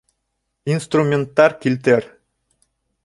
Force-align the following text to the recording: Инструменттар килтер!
Инструменттар 0.75 1.57
килтер! 1.67 2.11